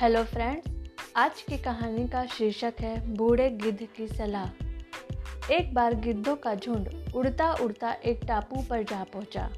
[0.00, 6.36] Hello friends, आज की कहानी का शीर्षक है बूढ़े गिद्ध की सलाह। एक बार गिद्धों
[6.36, 9.48] का झुंड उड़ता उड़ता एक टापू पर जा पहुँचा।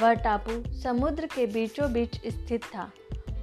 [0.00, 2.90] वह टापू समुद्र के बीचों बीच स्थित था।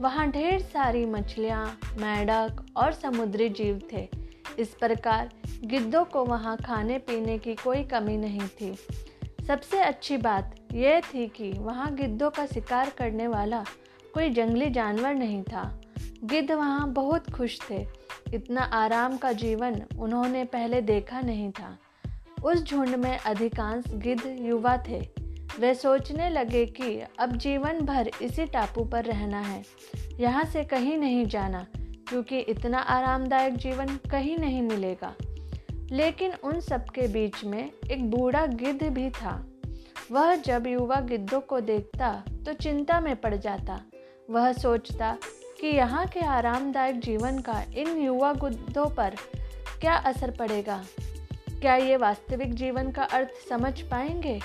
[0.02, 4.10] वहाँ ढेर सारी मछलियाँ, मेंढक और समुद्री जीव थे।
[4.60, 5.30] इस प्रकार
[5.64, 8.76] गिद्धों को वहाँ खाने पीने की कोई कमी नहीं थी।
[9.48, 13.64] सबसे अच्छी बात यह थी कि वहाँ गिद्धों का शिकार करने वाला
[14.14, 15.80] कोई जंगली जानवर नहीं था।
[16.24, 17.88] गिद्ध वहाँ बहुत खुश थे।
[18.34, 21.78] इतना आराम का जीवन उन्होंने पहले देखा नहीं था।
[22.44, 25.00] उस झुंड में अधिकांश गिद्ध युवा थे।
[25.60, 29.64] वे सोचने लगे कि अब जीवन भर इसी टापू पर रहना है।
[30.20, 35.14] यहाँ से कहीं नहीं जाना, क्योंकि इतना आरामदायक जीवन कहीं नहीं मिलेगा।
[35.92, 39.46] लेकिन उन सबके बीच में एक बूढ़ा गिद्ध भी था।
[40.12, 43.82] वह जब युवा गिद्धों को देखता तो चिंता में पड़ जाता।
[44.30, 45.18] वह सोचता
[45.64, 49.16] कि यहाँ के आरामदायक जीवन का इन युवा गुद्धों पर
[49.82, 50.76] क्या असर पड़ेगा?
[51.62, 54.40] क्या ये वास्तविक जीवन का अर्थ समझ पाएँगे?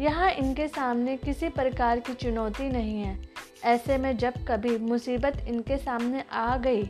[0.00, 3.18] यहाँ इनके सामने किसी प्रकार की चुनौती नहीं है।
[3.64, 6.82] ऐसे में जब कभी मुसीबत इनके सामने आ गई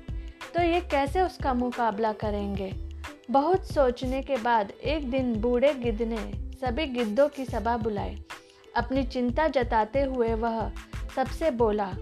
[0.55, 2.72] तो ये कैसे उसका मुकाबला करेंगे?
[3.31, 8.25] बहुत सोचने के बाद एक दिन बूढ़े गिद्ध ने सभी गिद्धों की सभा बुलाई।
[8.77, 10.69] अपनी चिंता जताते हुए वह
[11.16, 11.92] सबसे बोला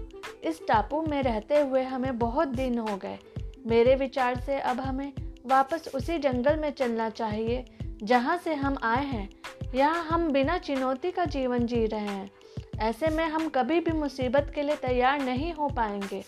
[0.43, 3.19] इस टापू में रहते हुए हमें बहुत दिन हो गए।
[3.67, 5.13] मेरे विचार से अब हमें
[5.45, 7.65] वापस उसी जंगल में चलना चाहिए,
[8.03, 9.29] जहाँ से हम आए हैं
[9.75, 12.31] यहाँ हम बिना चुनौती का जीवन जी रहे हैं।
[12.79, 16.23] ऐसे में हम कभी भी मुसीबत के लिए तैयार नहीं हो पाएँगे।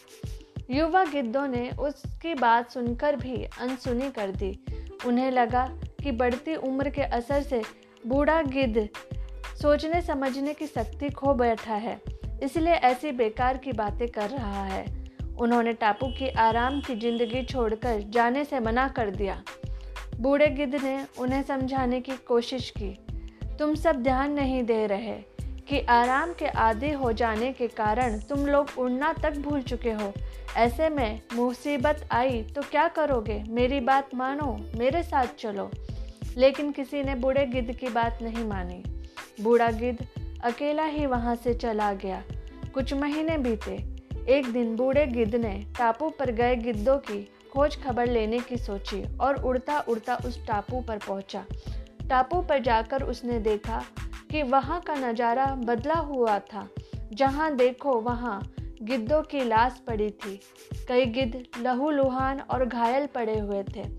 [0.69, 4.65] युवा गिद्धों ने उसकी बात सुनकर भी अनसुनी कर दी।
[5.05, 5.65] उन्हें लगा
[6.03, 7.61] कि बढ़ती उम्र के असर से
[8.07, 8.89] बूढ़ा गिद्ध
[9.61, 12.01] सोचने समझने की शक्ति खो बैठा है।
[12.43, 14.85] इसलिए ऐसी बेकार की बातें कर रहा है।
[15.39, 19.41] उन्होंने टापू की आराम की ज़िंदगी छोड़कर जाने से मना कर दिया।
[20.19, 22.97] बूढ़े गिद्ध ने उन्हें समझाने की कोशिश की।
[23.59, 25.17] तुम सब ध्यान नहीं दे रहे
[25.69, 30.13] कि आराम के आदि हो जाने के कारण तुम लोग उड़ना तक भूल चुके हो।
[30.57, 33.43] ऐसे में मुसीबत आई तो क्या करोगे?
[33.49, 35.71] मेरी बात मानो, मेरे साथ चलो।
[36.37, 38.83] लेकिन किसी ने बूढ़े गिद्ध की बात नहीं मानी।
[39.43, 40.05] बूढ़ा गिद्ध
[40.45, 42.21] अकेला ही वहाँ से चला गया।
[42.73, 43.75] कुछ महीने बीते।
[44.29, 47.21] एक दिन बूढ़े गिद्ध ने टापू पर गए गिद्धों की
[47.53, 51.45] खोज खबर लेने की सोची और उड़ता उड़ता उस टापू पर पहुँचा।
[52.09, 53.81] टापू पर जाकर उसने देखा
[54.31, 56.67] कि वहाँ का नज़ारा बदला हुआ था।
[57.13, 58.39] जहाँ देखो वहाँ
[58.81, 60.39] गिद्धों की लाश पड़ी थी।
[60.87, 63.89] कई गिद्ध लहू लुहान और घायल पड़े हुए थे।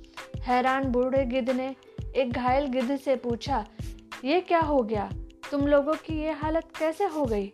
[0.42, 1.74] हैरान बूढ़े गिद्ध ने
[2.16, 3.64] एक घायल गिद्ध से पूछा,
[4.24, 5.10] ये क्या हो गया?
[5.50, 7.52] तुम लोगों की ये हालत कैसे हो गई?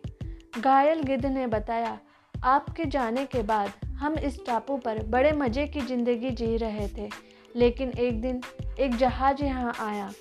[0.59, 1.97] घायल गिद्ध ने बताया,
[2.33, 7.09] आपके जाने के बाद हम इस टापू पर बड़े मज़े की ज़िंदगी जी रहे थे,
[7.55, 8.41] लेकिन एक दिन
[8.79, 10.11] एक जहाज़ यहाँ आया।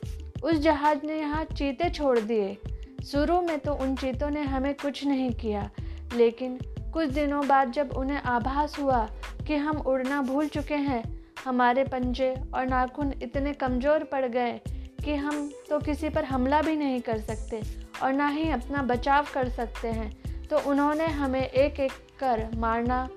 [0.44, 2.56] उस जहाज़ ने यहाँ चीते छोड़ दिए।
[3.04, 5.70] शुरू में तो उन चीतों ने हमें कुछ नहीं किया,
[6.14, 6.58] लेकिन
[6.94, 9.04] कुछ दिनों बाद जब उन्हें आभास हुआ
[9.46, 11.02] कि हम उड़ना भूल चुके हैं,
[11.44, 14.60] हमारे पंजे और नाखून इतने कमज़ोर पड़ गए
[15.04, 17.62] कि हम तो किसी पर हमला भी नहीं कर सकते
[18.02, 23.08] और ना ही अपना बचाव कर सकते हैं। तो उन्होंने हमें एक एक कर मारना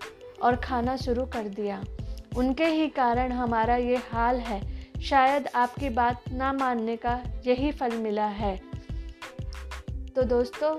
[0.43, 1.83] और खाना शुरू कर दिया।
[2.37, 7.91] उनके ही कारण हमारा ये हाल है। शायद आपकी बात ना मानने का यही फल
[7.91, 8.61] मिला है।
[10.15, 10.77] तो दोस्तों,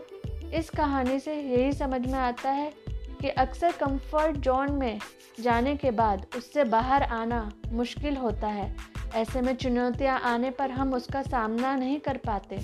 [0.50, 2.85] इस कहानी से यही समझ में आता है
[3.26, 5.00] कि अक्सर कंफर्ट जोन में
[5.40, 8.76] जाने के बाद उससे बाहर आना मुश्किल होता है।
[9.14, 12.60] ऐसे में चुनौतियाँ आने पर हम उसका सामना नहीं कर पाते।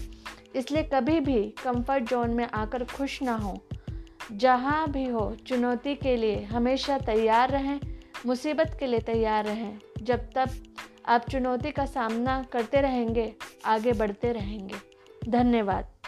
[0.57, 3.61] इसलिए कभी भी कंफर्ट जोन में आकर खुश ना हो।
[4.33, 7.81] जहाँ भी हो, चुनौती के लिए हमेशा तैयार रहें,
[8.27, 10.49] मुसीबत के लिए तैयार रहें। जब तक
[11.09, 13.35] आप चुनौती का सामना करते रहेंगे,
[13.65, 14.75] आगे बढ़ते रहेंगे।
[15.29, 16.02] धन्यवाद।